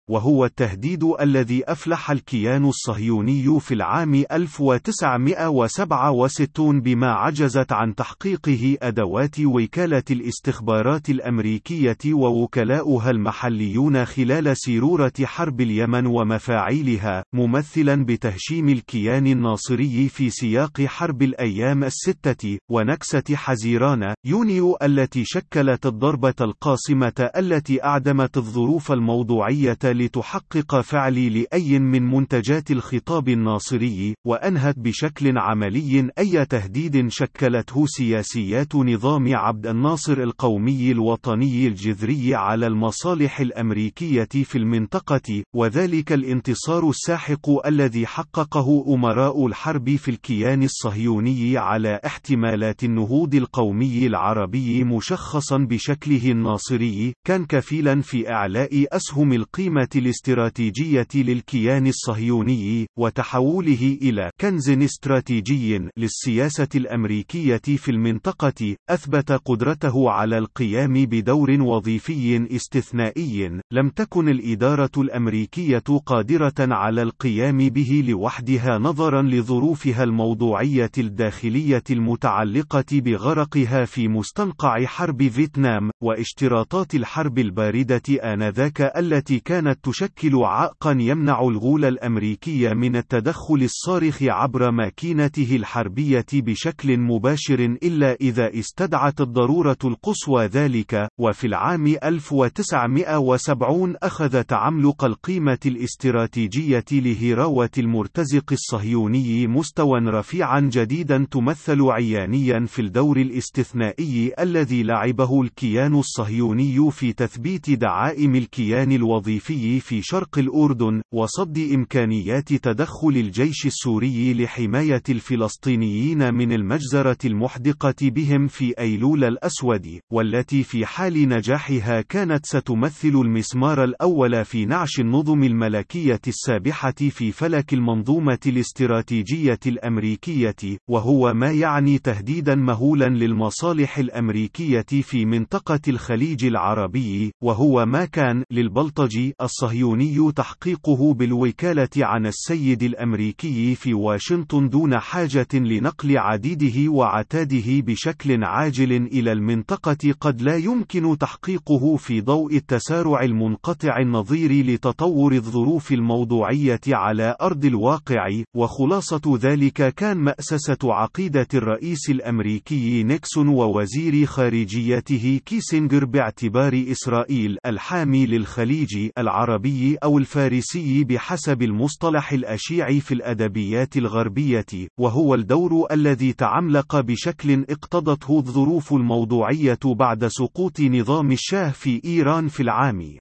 وهو 0.09 0.45
التهديد 0.45 1.03
الذي 1.21 1.71
أفلح 1.71 2.11
الكيان 2.11 2.65
الصهيوني 2.65 3.59
في 3.59 3.73
العام 3.73 4.23
1967 4.31 6.81
بما 6.81 7.11
عجزت 7.11 7.71
عن 7.71 7.95
تحقيقه 7.95 8.77
أدوات 8.81 9.39
وكالة 9.39 10.03
الاستخبارات 10.11 11.09
الأمريكية 11.09 11.97
ووكلاؤها 12.13 13.11
المحليون 13.11 14.05
خلال 14.05 14.57
سيرورة 14.57 15.13
حرب 15.23 15.61
اليمن 15.61 16.05
ومفاعيلها، 16.05 17.23
ممثلا 17.33 18.05
بتهشيم 18.05 18.69
الكيان 18.69 19.27
الناصري 19.27 20.09
في 20.09 20.29
سياق 20.29 20.81
حرب 20.81 21.21
الأيام 21.21 21.83
الستة، 21.83 22.57
ونكسة 22.71 23.35
حزيران، 23.35 24.13
يونيو 24.25 24.77
التي 24.83 25.23
شكلت 25.25 25.85
الضربة 25.85 26.35
القاصمة 26.41 27.29
التي 27.37 27.83
أعدمت 27.83 28.37
الظروف 28.37 28.91
الموضوعية 28.91 29.77
لتحقق 29.97 30.81
فعلي 30.81 31.29
لأي 31.29 31.79
من 31.79 32.03
منتجات 32.03 32.71
الخطاب 32.71 33.29
الناصري، 33.29 34.15
وأنهت 34.27 34.79
بشكل 34.79 35.37
عملي 35.37 36.09
أي 36.19 36.45
تهديد 36.45 37.07
شكلته 37.07 37.85
سياسيات 37.85 38.75
نظام 38.75 39.35
عبد 39.35 39.67
الناصر 39.67 40.17
القومي 40.23 40.91
الوطني 40.91 41.67
الجذري 41.67 42.35
على 42.35 42.67
المصالح 42.67 43.39
الأمريكية 43.39 44.27
في 44.43 44.57
المنطقة، 44.57 45.43
وذلك 45.55 46.13
الانتصار 46.13 46.89
الساحق 46.89 47.67
الذي 47.67 48.05
حققه 48.05 48.85
أمراء 48.95 49.47
الحرب 49.47 49.95
في 49.95 50.11
الكيان 50.11 50.63
الصهيوني 50.63 51.57
على 51.57 51.99
احتمالات 52.05 52.83
النهوض 52.83 53.35
القومي 53.35 54.07
العربي 54.07 54.83
مشخصا 54.83 55.57
بشكله 55.57 56.31
الناصري، 56.31 57.13
كان 57.27 57.45
كفيلا 57.45 58.01
في 58.01 58.29
إعلاء 58.29 58.85
أسهم 58.91 59.33
القيمة 59.33 59.84
الاستراتيجية 59.95 61.07
للكيان 61.15 61.87
الصهيوني، 61.87 62.87
وتحوله 62.99 63.97
إلى 64.01 64.29
كنز 64.41 64.69
استراتيجي 64.69 65.89
للسياسة 65.97 66.67
الأمريكية 66.75 67.61
في 67.65 67.91
المنطقة، 67.91 68.75
أثبت 68.89 69.31
قدرته 69.31 70.09
على 70.09 70.37
القيام 70.37 70.93
بدور 70.93 71.51
وظيفي 71.51 72.55
استثنائي، 72.55 73.61
لم 73.71 73.89
تكن 73.89 74.29
الإدارة 74.29 74.91
الأمريكية 74.97 75.83
قادرة 76.05 76.53
على 76.59 77.01
القيام 77.01 77.57
به 77.57 78.03
لوحدها 78.07 78.77
نظرا 78.77 79.21
لظروفها 79.21 80.03
الموضوعية 80.03 80.91
الداخلية 80.97 81.83
المتعلقة 81.91 82.85
بغرقها 82.91 83.85
في 83.85 84.07
مستنقع 84.07 84.85
حرب 84.85 85.27
فيتنام، 85.27 85.91
واشتراطات 86.03 86.95
الحرب 86.95 87.39
الباردة 87.39 88.01
آنذاك 88.23 88.81
التي 88.81 89.39
كانت 89.39 89.74
تشكل 89.83 90.35
عائقا 90.35 90.97
يمنع 90.99 91.41
الغول 91.41 91.85
الأمريكي 91.85 92.73
من 92.73 92.95
التدخل 92.95 93.63
الصارخ 93.63 94.23
عبر 94.23 94.71
ماكينته 94.71 95.55
الحربية 95.55 96.25
بشكل 96.33 96.97
مباشر 96.97 97.77
إلا 97.83 98.13
إذا 98.21 98.59
استدعت 98.59 99.21
الضرورة 99.21 99.77
القصوى 99.83 100.45
ذلك، 100.45 101.07
وفي 101.19 101.47
العام 101.47 101.87
1970 101.87 103.95
أخذ 104.03 104.43
تعملق 104.43 105.03
القيمة 105.03 105.59
الاستراتيجية 105.65 106.85
لهراوة 106.91 107.69
المرتزق 107.77 108.51
الصهيوني 108.51 109.47
مستوى 109.47 109.99
رفيعا 109.99 110.59
جديدا 110.59 111.27
تمثل 111.31 111.81
عيانيا 111.81 112.65
في 112.65 112.81
الدور 112.81 113.17
الاستثنائي 113.17 114.31
الذي 114.39 114.83
لعبه 114.83 115.41
الكيان 115.41 115.95
الصهيوني 115.95 116.91
في 116.91 117.13
تثبيت 117.13 117.69
دعائم 117.69 118.35
الكيان 118.35 118.91
الوظيفي 118.91 119.64
في 119.79 120.01
شرق 120.01 120.39
الأردن، 120.39 121.01
وصد 121.13 121.57
إمكانيات 121.73 122.53
تدخل 122.53 123.09
الجيش 123.09 123.65
السوري 123.65 124.33
لحماية 124.33 125.03
الفلسطينيين 125.09 126.33
من 126.33 126.51
المجزرة 126.51 127.17
المحدقة 127.25 127.95
بهم 128.01 128.47
في 128.47 128.73
أيلول 128.79 129.23
الأسود، 129.23 129.99
والتي 130.11 130.63
في 130.63 130.85
حال 130.85 131.29
نجاحها 131.29 132.01
كانت 132.01 132.45
ستمثل 132.45 133.07
المسمار 133.07 133.83
الأول 133.83 134.45
في 134.45 134.65
نعش 134.65 134.99
النظم 134.99 135.43
الملكية 135.43 136.21
السابحة 136.27 136.91
في 136.91 137.31
فلك 137.31 137.73
المنظومة 137.73 138.39
الاستراتيجية 138.45 139.59
الأمريكية، 139.67 140.55
وهو 140.89 141.33
ما 141.33 141.51
يعني 141.51 141.97
تهديدا 141.97 142.55
مهولا 142.55 143.09
للمصالح 143.09 143.97
الأمريكية 143.97 144.85
في 145.01 145.25
منطقة 145.25 145.79
الخليج 145.87 146.45
العربي، 146.45 147.31
وهو 147.43 147.85
ما 147.85 148.05
كان 148.05 148.43
للبلطجي 148.51 149.33
الصهيوني 149.55 150.31
تحقيقه 150.31 151.13
بالوكالة 151.13 151.89
عن 151.97 152.25
السيد 152.25 152.83
الأمريكي 152.83 153.75
في 153.75 153.93
واشنطن 153.93 154.69
دون 154.69 154.99
حاجة 154.99 155.47
لنقل 155.53 156.17
عديده 156.17 156.91
وعتاده 156.91 157.63
بشكل 157.67 158.43
عاجل 158.43 158.91
إلى 158.91 159.31
المنطقة 159.31 160.13
قد 160.21 160.41
لا 160.41 160.55
يمكن 160.55 161.17
تحقيقه 161.17 161.95
في 161.95 162.21
ضوء 162.21 162.55
التسارع 162.55 163.23
المنقطع 163.23 163.99
النظير 163.99 164.65
لتطور 164.65 165.33
الظروف 165.33 165.91
الموضوعية 165.91 166.81
على 166.87 167.35
أرض 167.41 167.65
الواقع، 167.65 168.27
وخلاصة 168.55 169.39
ذلك 169.41 169.93
كان 169.93 170.17
مأسسة 170.17 170.77
عقيدة 170.83 171.47
الرئيس 171.53 172.09
الأمريكي 172.09 173.03
نيكسون 173.03 173.47
ووزير 173.47 174.25
خارجيته 174.25 175.39
كيسنجر 175.45 176.05
باعتبار 176.05 176.85
إسرائيل 176.91 177.57
الحامي 177.65 178.25
للخليج 178.25 179.09
العربي. 179.17 179.44
العربي 179.45 179.95
أو 180.03 180.17
الفارسي 180.17 181.03
بحسب 181.03 181.61
المصطلح 181.61 182.31
الأشيع 182.31 182.99
في 182.99 183.13
الأدبيات 183.13 183.97
الغربية، 183.97 184.65
وهو 184.99 185.35
الدور 185.35 185.87
الذي 185.91 186.33
تعملق 186.33 186.99
بشكل 186.99 187.65
اقتضته 187.69 188.37
الظروف 188.39 188.93
الموضوعية 188.93 189.79
بعد 189.85 190.27
سقوط 190.27 190.79
نظام 190.81 191.31
الشاه 191.31 191.69
في 191.69 192.01
إيران 192.05 192.47
في 192.47 192.63
العام. 192.63 193.17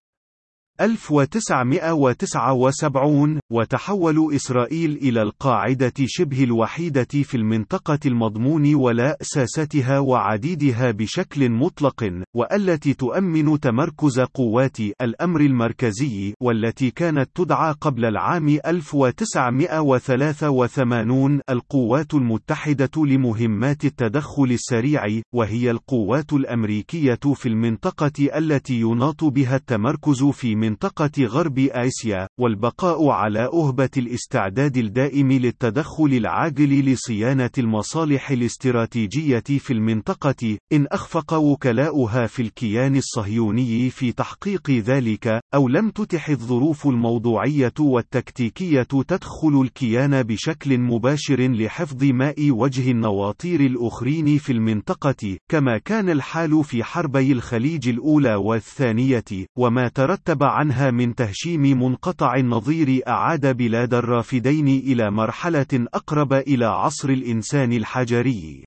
1979 0.80 3.40
وتحول 3.52 4.34
إسرائيل 4.34 4.98
إلى 5.02 5.22
القاعدة 5.22 5.92
شبه 6.04 6.44
الوحيدة 6.44 7.04
في 7.04 7.36
المنطقة 7.36 7.98
المضمون 8.06 8.74
ولا 8.74 9.16
أساستها 9.22 9.98
وعديدها 9.98 10.90
بشكل 10.90 11.50
مطلق 11.50 12.22
والتي 12.36 12.94
تؤمن 12.94 13.60
تمركز 13.60 14.20
قوات 14.20 14.80
الأمر 14.80 15.40
المركزي 15.40 16.34
والتي 16.42 16.90
كانت 16.90 17.30
تدعى 17.34 17.74
قبل 17.80 18.04
العام 18.04 18.48
1983 18.66 21.40
القوات 21.50 22.14
المتحدة 22.14 22.90
لمهمات 22.96 23.84
التدخل 23.84 24.52
السريع 24.52 25.20
وهي 25.34 25.70
القوات 25.70 26.32
الأمريكية 26.32 27.18
في 27.34 27.48
المنطقة 27.48 28.38
التي 28.38 28.80
يناط 28.80 29.24
بها 29.24 29.56
التمركز 29.56 30.24
في 30.24 30.63
منطقة 30.64 31.24
غرب 31.24 31.58
آسيا، 31.58 32.28
والبقاء 32.40 33.08
على 33.08 33.48
أهبة 33.54 33.90
الاستعداد 33.96 34.76
الدائم 34.76 35.32
للتدخل 35.32 36.12
العاجل 36.12 36.92
لصيانة 36.92 37.50
المصالح 37.58 38.30
الاستراتيجية 38.30 39.42
في 39.58 39.72
المنطقة، 39.72 40.58
إن 40.72 40.86
أخفق 40.92 41.34
وكلاؤها 41.34 42.26
في 42.26 42.42
الكيان 42.42 42.96
الصهيوني 42.96 43.90
في 43.90 44.12
تحقيق 44.12 44.70
ذلك، 44.70 45.40
أو 45.54 45.68
لم 45.68 45.90
تتح 45.90 46.28
الظروف 46.28 46.86
الموضوعية 46.86 47.72
والتكتيكية 47.80 48.82
تدخل 48.82 49.60
الكيان 49.62 50.22
بشكل 50.22 50.78
مباشر 50.78 51.40
لحفظ 51.40 52.04
ماء 52.04 52.50
وجه 52.50 52.90
النواطير 52.90 53.60
الأخرين 53.60 54.38
في 54.38 54.52
المنطقة، 54.52 55.38
كما 55.50 55.78
كان 55.78 56.10
الحال 56.10 56.64
في 56.64 56.84
حربي 56.84 57.32
الخليج 57.32 57.88
الأولى 57.88 58.34
والثانية، 58.34 59.24
وما 59.58 59.88
ترتب 59.88 60.42
عنها 60.54 60.90
من 60.90 61.14
تهشيم 61.14 61.62
منقطع 61.82 62.34
النظير 62.36 63.00
أعاد 63.08 63.56
بلاد 63.56 63.94
الرافدين 63.94 64.68
إلى 64.68 65.10
مرحلة 65.10 65.86
أقرب 65.94 66.32
إلى 66.32 66.64
عصر 66.64 67.08
الإنسان 67.08 67.72
الحجري. 67.72 68.64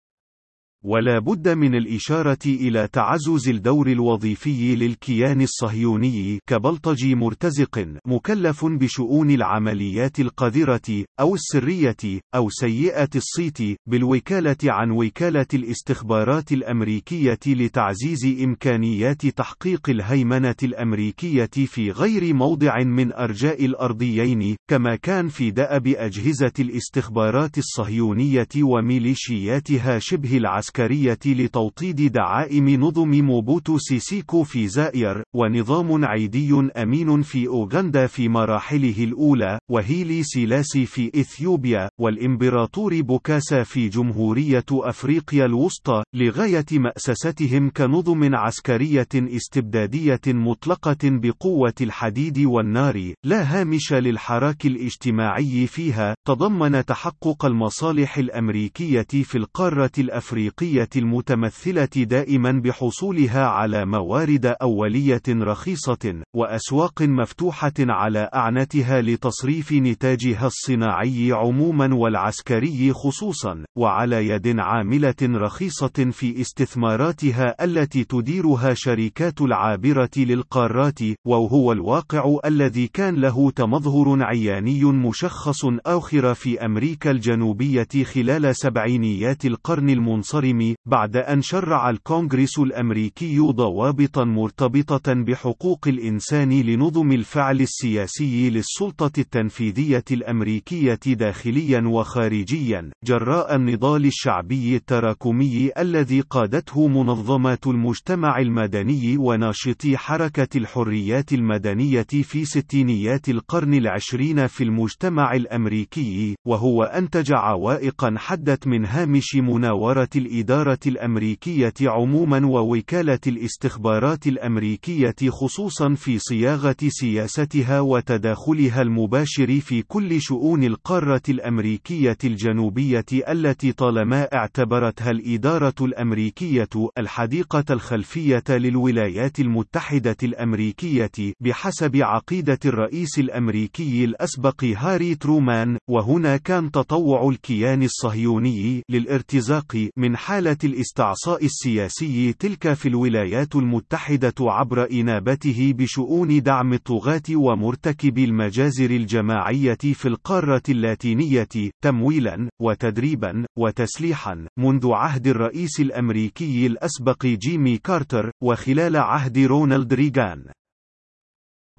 ولا 0.86 1.20
بد 1.20 1.50
من 1.50 1.76
الإشارة 1.76 2.38
إلى 2.46 2.88
تعزز 2.94 3.50
الدور 3.50 3.88
الوظيفي 3.88 4.76
للكيان 4.76 5.42
الصهيوني 5.42 6.40
كبلطجي 6.50 7.16
مرتزق 7.16 7.88
مكلف 8.08 8.66
بشؤون 8.66 9.32
العمليات 9.32 10.20
القذرة 10.20 11.06
أو 11.20 11.36
السرية 11.36 12.22
أو 12.36 12.50
سيئة 12.50 13.10
الصيت 13.16 13.58
بالوكالة 13.90 14.58
عن 14.64 14.92
وكالة 14.92 15.46
الاستخبارات 15.54 16.52
الأمريكية 16.52 17.40
لتعزيز 17.48 18.26
إمكانيات 18.44 19.26
تحقيق 19.26 19.90
الهيمنة 19.90 20.56
الأمريكية 20.64 21.50
في 21.66 21.92
غير 21.92 22.34
موضع 22.34 22.84
من 22.84 23.14
أرجاء 23.14 23.66
الأرضين 23.66 24.56
كما 24.70 24.96
كان 24.96 25.28
في 25.28 25.52
دأب 25.52 25.88
أجهزة 25.88 26.54
الاستخبارات 26.60 27.58
الصهيونية 27.58 28.48
وميليشياتها 28.62 30.00
شبه 30.00 30.38
العسكرية 30.38 30.67
العسكرية 30.68 31.20
لتوطيد 31.26 32.12
دعائم 32.12 32.70
نظم 32.70 33.10
موبوتو 33.10 33.78
سيسيكو 33.78 34.44
في 34.44 34.68
زائر، 34.68 35.24
ونظام 35.36 36.06
عيدي 36.06 36.54
أمين 36.78 37.22
في 37.22 37.48
أوغندا 37.48 38.08
في 38.08 38.30
مراحله 38.30 39.04
الأولى، 39.04 39.60
وهيلا 39.72 40.24
سيلاسي 40.24 40.86
في 40.86 41.12
إثيوبيا، 41.16 41.90
والإمبراطور 42.02 43.02
بوكاسا 43.02 43.64
في 43.64 43.90
جمهورية 43.90 44.66
أفريقيا 44.72 45.46
الوسطى، 45.46 46.04
لغاية 46.16 46.66
مأسستهم 46.72 47.72
كنظم 47.78 48.36
عسكرية 48.36 49.08
استبدادية 49.16 50.22
مطلقة 50.28 50.98
بقوة 51.04 51.74
الحديد 51.82 52.40
والنار، 52.40 53.14
لا 53.26 53.62
هامش 53.62 53.94
للحراك 53.94 54.66
الاجتماعي 54.66 55.68
فيها، 55.68 56.16
تضمن 56.28 56.86
تحقق 56.86 57.46
المصالح 57.46 58.18
الأمريكية 58.18 59.08
في 59.24 59.38
القارة 59.38 59.92
الأفريقية. 59.98 60.57
الأفريقية 60.62 61.02
المتمثلة 61.02 62.04
دائما 62.04 62.52
بحصولها 62.52 63.46
على 63.46 63.86
موارد 63.86 64.46
أولية 64.46 65.22
رخيصة، 65.30 66.22
وأسواق 66.36 67.02
مفتوحة 67.02 67.74
على 67.80 68.30
أعنتها 68.36 69.02
لتصريف 69.02 69.74
نتاجها 69.74 70.48
الصناعي 70.48 71.32
عموما 71.32 71.96
والعسكري 71.96 72.94
خصوصا، 72.94 73.64
وعلى 73.78 74.28
يد 74.28 74.60
عاملة 74.60 75.16
رخيصة 75.22 76.12
في 76.12 76.42
استثماراتها 76.42 77.64
التي 77.64 78.04
تديرها 78.04 78.74
شركات 78.74 79.42
العابرة 79.42 80.10
للقارات، 80.18 81.00
وهو 81.28 81.72
الواقع 81.72 82.38
الذي 82.46 82.88
كان 82.88 83.16
له 83.16 83.52
تمظهر 83.52 84.24
عياني 84.24 84.84
مشخص 84.84 85.66
آخر 85.86 86.34
في 86.34 86.66
أمريكا 86.66 87.12
الجنوبية 87.12 88.04
خلال 88.04 88.56
سبعينيات 88.56 89.46
القرن 89.46 89.90
المنصرم. 89.90 90.47
الصارم 90.48 90.76
بعد 90.86 91.18
أن 91.18 91.42
شرع 91.42 91.90
الكونغرس 91.90 92.60
الأمريكي 92.60 93.40
ضوابطا 93.40 94.24
مرتبطة 94.24 95.14
بحقوق 95.14 95.88
الإنسان 95.88 96.62
لنظم 96.62 97.12
الفعل 97.12 97.62
السياسي 97.62 98.50
للسلطة 98.50 99.12
التنفيذية 99.20 100.04
الأمريكية 100.12 101.00
داخليا 101.08 101.82
وخارجيا 101.88 102.92
جراء 103.04 103.56
النضال 103.56 104.06
الشعبي 104.06 104.76
التراكمي 104.76 105.72
الذي 105.78 106.22
قادته 106.22 106.88
منظمات 106.88 107.68
المجتمع 107.68 108.40
المدني 108.40 109.18
وناشطي 109.18 109.98
حركة 109.98 110.58
الحريات 110.58 111.34
المدنية 111.34 112.08
في 112.24 112.46
ستينيات 112.46 113.30
القرن 113.30 113.74
العشرين 113.74 114.48
في 114.48 114.64
المجتمع 114.64 115.34
الأمريكي 115.36 116.36
وهو 116.48 116.84
أنتج 116.84 117.34
عوائقا 117.34 118.14
حدت 118.18 118.68
من 118.68 118.86
هامش 118.86 119.36
مناورة 119.36 120.10
الإدارة 120.38 120.80
الأمريكية 120.88 121.74
عموما 121.82 122.46
ووكالة 122.48 123.20
الاستخبارات 123.28 124.28
الأمريكية 124.28 125.16
خصوصا 125.30 125.94
في 125.94 126.20
صياغة 126.20 126.76
سياستها 126.88 127.80
وتداخلها 127.80 128.82
المباشر 128.82 129.60
في 129.60 129.82
كل 129.82 130.22
شؤون 130.22 130.64
القارة 130.64 131.22
الأمريكية 131.30 132.18
الجنوبية 132.24 133.06
التي 133.30 133.72
طالما 133.72 134.24
اعتبرتها 134.34 135.12
الإدارة 135.12 135.74
الأمريكية 135.82 136.70
الحديقة 136.98 137.66
الخلفية 137.70 138.44
للولايات 138.50 139.40
المتحدة 139.40 140.18
الأمريكية 140.24 141.12
بحسب 141.40 141.96
عقيدة 141.96 142.60
الرئيس 142.66 143.20
الأمريكي 143.20 144.04
الأسبق 144.06 144.64
هاري 144.64 145.16
ترومان 145.16 145.78
وهنا 145.90 146.38
كان 146.38 146.72
تطوع 146.72 147.30
الكيان 147.30 147.84
الصهيوني 147.84 148.84
للارتزاق 148.90 149.90
من 149.98 150.18
حالة 150.28 150.58
الاستعصاء 150.64 151.46
السياسي 151.46 152.34
تلك 152.34 152.74
في 152.74 152.90
الولايات 152.90 153.56
المتحدة 153.56 154.34
عبر 154.40 154.92
إنابته 154.92 155.74
بشؤون 155.78 156.42
دعم 156.42 156.74
الطغاة 156.74 157.22
ومرتكبي 157.32 158.26
المجازر 158.26 158.92
الجماعية 158.92 159.78
في 159.94 160.08
القارة 160.08 160.62
اللاتينية، 160.70 161.48
تمويلا، 161.84 162.50
وتدريبا، 162.62 163.46
وتسليحا، 163.58 164.48
منذ 164.60 164.92
عهد 164.92 165.28
الرئيس 165.28 165.80
الأمريكي 165.80 166.68
الأسبق 166.68 167.26
جيمي 167.26 167.78
كارتر، 167.78 168.32
وخلال 168.44 168.98
عهد 168.98 169.38
رونالد 169.38 169.94
ريغان. 169.94 170.44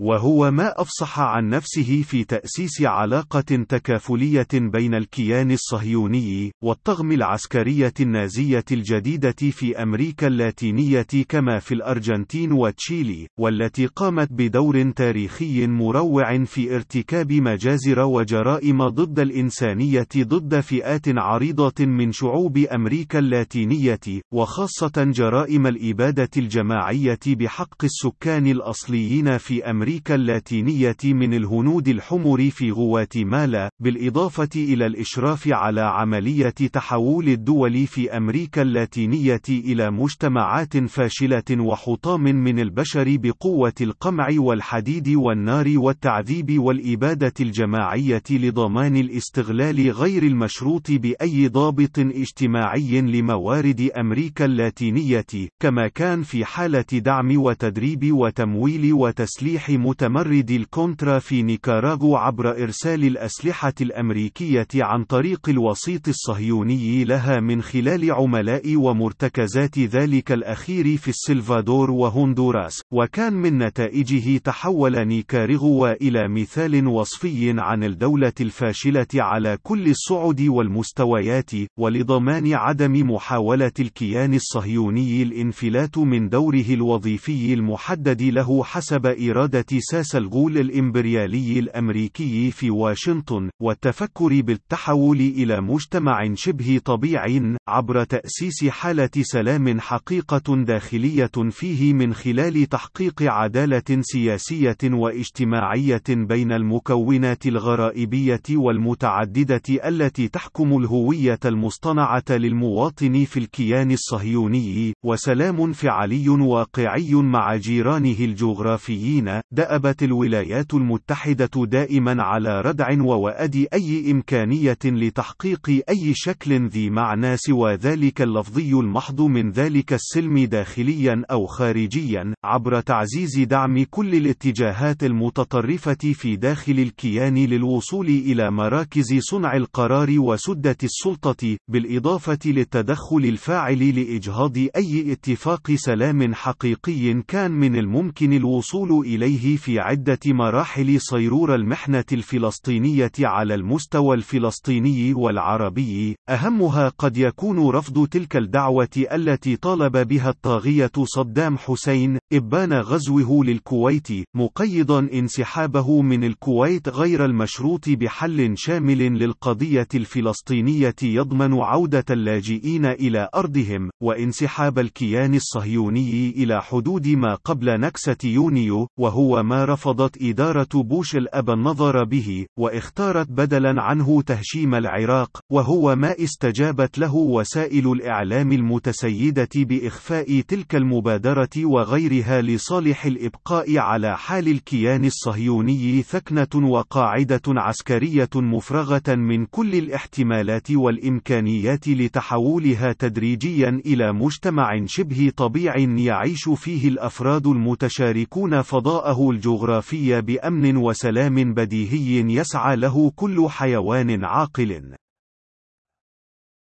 وهو 0.01 0.51
ما 0.51 0.81
أفصح 0.81 1.21
عن 1.21 1.49
نفسه 1.49 2.03
في 2.03 2.25
تأسيس 2.25 2.83
علاقة 2.83 3.41
تكافلية 3.41 4.47
بين 4.53 4.95
الكيان 4.95 5.51
الصهيوني 5.51 6.53
والطغم 6.63 7.13
العسكرية 7.13 7.93
النازية 8.01 8.65
الجديدة 8.73 9.35
في 9.51 9.83
أمريكا 9.83 10.27
اللاتينية 10.27 11.07
كما 11.29 11.59
في 11.59 11.75
الأرجنتين 11.75 12.53
وتشيلي، 12.53 13.27
والتي 13.41 13.87
قامت 13.87 14.33
بدور 14.33 14.91
تاريخي 14.91 15.67
مروع 15.67 16.45
في 16.45 16.75
ارتكاب 16.75 17.33
مجازر 17.33 18.01
وجرائم 18.01 18.89
ضد 18.89 19.19
الإنسانية 19.19 20.09
ضد 20.17 20.61
فئات 20.61 21.09
عريضة 21.09 21.87
من 21.87 22.13
شعوب 22.13 22.59
أمريكا 22.59 23.19
اللاتينية، 23.19 24.01
وخاصة 24.33 24.93
جرائم 24.97 25.67
الإبادة 25.67 26.31
الجماعية 26.37 27.19
بحق 27.27 27.85
السكان 27.85 28.47
الأصليين 28.47 29.39
في 29.39 29.71
أمريكا. 29.71 29.88
أمريكا 29.89 30.15
اللاتينية 30.15 30.97
من 31.05 31.35
الهنود 31.35 31.89
الحمر 31.89 32.51
في 32.51 32.71
غواتيمالا، 32.71 33.71
بالإضافة 33.81 34.49
إلى 34.57 34.87
الإشراف 34.87 35.49
على 35.49 35.81
عملية 35.81 36.51
تحول 36.51 37.29
الدول 37.29 37.87
في 37.87 38.17
أمريكا 38.17 38.63
اللاتينية 38.63 39.41
إلى 39.49 39.91
مجتمعات 39.91 40.77
فاشلة 40.77 41.61
وحطام 41.61 42.23
من 42.23 42.59
البشر 42.59 43.17
بقوة 43.17 43.73
القمع 43.81 44.29
والحديد 44.37 45.09
والنار 45.09 45.73
والتعذيب 45.77 46.59
والإبادة 46.59 47.35
الجماعية 47.41 48.23
لضمان 48.31 48.97
الاستغلال 48.97 49.91
غير 49.91 50.23
المشروط 50.23 50.91
بأي 50.91 51.49
ضابط 51.49 51.99
اجتماعي 51.99 53.01
لموارد 53.01 53.91
أمريكا 53.99 54.45
اللاتينية، 54.45 55.27
كما 55.63 55.89
كان 55.89 56.23
في 56.23 56.45
حالة 56.45 56.85
دعم 56.93 57.37
وتدريب 57.37 58.13
وتمويل 58.13 58.93
وتسليح 58.93 59.78
متمردي 59.79 60.57
الكونترا 60.57 61.19
في 61.19 61.43
نيكاراغو 61.43 62.17
عبر 62.17 62.63
إرسال 62.63 63.05
الأسلحة 63.05 63.73
الأمريكية 63.81 64.67
عن 64.75 65.05
طريق 65.05 65.49
الوسيط 65.49 66.09
الصهيوني 66.09 67.05
لها 67.05 67.41
من 67.41 67.63
خلال 67.63 68.13
عملاء 68.13 68.77
ومرتكزات 68.77 69.79
ذلك 69.79 70.33
الأخير 70.33 70.97
في 70.97 71.09
السلفادور 71.09 71.91
وهندوراس، 71.91 72.83
وكان 72.93 73.33
من 73.33 73.59
نتائجه 73.59 74.39
تحول 74.39 75.05
نيكاراغو 75.07 75.87
إلى 75.87 76.29
مثال 76.29 76.87
وصفي 76.87 77.55
عن 77.59 77.85
الدولة 77.85 78.33
الفاشلة 78.41 79.07
على 79.15 79.59
كل 79.63 79.89
الصعد 79.89 80.41
والمستويات، 80.41 81.51
ولضمان 81.79 82.53
عدم 82.55 83.11
محاولة 83.11 83.73
الكيان 83.81 84.35
الصهيوني 84.35 85.23
الإنفلات 85.23 85.99
من 85.99 86.29
دوره 86.29 86.65
الوظيفي 86.71 87.55
المحدد 87.55 88.23
له 88.23 88.65
حسب 88.65 89.07
إرادة 89.07 89.68
ساس 89.75 90.17
الغول 90.17 90.59
الإمبريالي 90.59 91.59
الأمريكي 91.59 92.51
في 92.51 92.71
واشنطن، 92.71 93.51
والتفكر 93.63 94.41
بالتحول 94.41 95.21
إلى 95.21 95.61
مجتمع 95.61 96.35
شبه 96.35 96.81
طبيعي، 96.85 97.57
عبر 97.69 98.05
تأسيس 98.05 98.65
حالة 98.65 99.11
سلام 99.21 99.81
حقيقة 99.81 100.57
داخلية 100.57 101.31
فيه 101.51 101.93
من 101.93 102.15
خلال 102.15 102.67
تحقيق 102.69 103.23
عدالة 103.23 104.01
سياسية 104.01 104.77
واجتماعية 104.85 106.03
بين 106.09 106.53
المكونات 106.53 107.47
الغرائبية 107.47 108.43
والمتعددة 108.51 109.63
التي 109.89 110.29
تحكم 110.29 110.79
الهوية 110.79 111.39
المصطنعة 111.45 112.25
للمواطن 112.31 113.25
في 113.25 113.37
الكيان 113.37 113.91
الصهيوني، 113.91 114.93
وسلام 115.05 115.73
فعلي 115.73 116.29
واقعي 116.29 117.15
مع 117.15 117.57
جيرانه 117.57 118.17
الجغرافيين، 118.21 119.41
دأبت 119.59 120.03
الولايات 120.03 120.75
المتحدة 120.75 121.51
دائما 121.57 122.23
على 122.23 122.61
ردع 122.61 123.03
ووأد 123.03 123.67
أي 123.73 124.11
إمكانية 124.11 124.79
لتحقيق 124.85 125.83
أي 125.89 126.13
شكل 126.15 126.69
ذي 126.69 126.91
معنى 126.91 127.37
سوى 127.37 127.75
ذلك 127.75 128.23
اللفظي 128.23 128.73
المحض 128.73 129.21
من 129.21 129.51
ذلك 129.51 129.93
السلم 129.93 130.39
داخليا 130.39 131.23
أو 131.31 131.47
خارجيا، 131.47 132.35
عبر 132.45 132.81
تعزيز 132.81 133.39
دعم 133.39 133.85
كل 133.91 134.15
الاتجاهات 134.15 135.05
المتطرفة 135.05 136.13
في 136.13 136.37
داخل 136.37 136.79
الكيان 136.79 137.39
للوصول 137.39 138.07
إلى 138.07 138.51
مراكز 138.51 139.19
صنع 139.19 139.57
القرار 139.57 140.15
وسدة 140.19 140.77
السلطة، 140.83 141.57
بالإضافة 141.71 142.39
للتدخل 142.47 143.25
الفاعل 143.25 143.97
لإجهاض 143.97 144.59
أي 144.59 145.13
اتفاق 145.13 145.73
سلام 145.75 146.35
حقيقي 146.35 147.23
كان 147.29 147.51
من 147.51 147.77
الممكن 147.77 148.33
الوصول 148.33 149.07
إليه 149.07 149.38
في 149.39 149.81
عدة 149.81 150.19
مراحل 150.27 151.01
صيرور 151.01 151.55
المحنة 151.55 152.05
الفلسطينية 152.13 153.13
على 153.21 153.55
المستوى 153.55 154.17
الفلسطيني 154.17 155.15
والعربي، 155.15 156.17
أهمها 156.29 156.89
قد 156.89 157.17
يكون 157.17 157.69
رفض 157.71 158.07
تلك 158.07 158.37
الدعوة 158.37 158.89
التي 159.13 159.57
طالب 159.57 159.97
بها 160.09 160.31
الطاغية 160.31 160.91
صدام 161.05 161.59
حسين، 161.59 162.19
إبان 162.33 162.73
غزوه 162.73 163.45
للكويت، 163.45 164.09
مقيدا 164.37 164.99
انسحابه 164.99 166.03
من 166.03 166.25
الكويت 166.25 166.89
غير 166.89 167.25
المشروط 167.25 167.89
بحل 167.89 168.55
شامل 168.57 168.99
للقضية 168.99 169.89
الفلسطينية 169.95 170.95
يضمن 171.03 171.55
عودة 171.55 172.05
اللاجئين 172.11 172.87
إلى 172.87 173.29
أرضهم، 173.35 173.91
وانسحاب 174.03 174.79
الكيان 174.79 175.35
الصهيوني 175.35 176.31
إلى 176.31 176.63
حدود 176.63 177.09
ما 177.09 177.35
قبل 177.35 177.81
نكسة 177.81 178.17
يونيو، 178.25 178.89
وهو 178.99 179.28
ما 179.37 179.65
رفضت 179.65 180.23
إدارة 180.23 180.69
بوش 180.75 181.17
الأب 181.17 181.51
النظر 181.51 182.05
به، 182.05 182.47
واختارت 182.59 183.31
بدلا 183.31 183.83
عنه 183.83 184.23
تهشيم 184.23 184.75
العراق، 184.75 185.41
وهو 185.53 185.97
ما 185.97 186.15
استجابت 186.19 186.99
له 186.99 187.15
وسائل 187.15 187.93
الإعلام 187.93 188.53
المتسيدة 188.53 189.49
بإخفاء 189.57 190.41
تلك 190.41 190.75
المبادرة 190.75 191.49
وغيرها 191.57 192.43
لصالح 192.43 193.05
الإبقاء 193.05 193.79
على 193.79 194.17
حال 194.17 194.49
الكيان 194.49 195.05
الصهيوني 195.05 196.03
ثكنة 196.03 196.69
وقاعدة 196.71 197.43
عسكرية 197.49 198.29
مفرغة 198.37 199.15
من 199.15 199.47
كل 199.47 199.75
الاحتمالات 199.75 200.71
والإمكانيات 200.71 201.89
لتحولها 201.89 202.93
تدريجيا 202.93 203.83
إلى 203.87 204.13
مجتمع 204.13 204.85
شبه 204.87 205.33
طبيعي 205.37 206.05
يعيش 206.05 206.49
فيه 206.49 206.89
الأفراد 206.89 207.47
المتشاركون 207.47 208.63
فضاءه 208.63 209.18
الجغرافي 209.21 210.21
بأمن 210.21 210.77
وسلام 210.77 211.55
بديهي 211.55 212.33
يسعى 212.33 212.77
له 212.77 213.13
كل 213.17 213.47
حيوان 213.49 214.25
عاقل. 214.25 214.95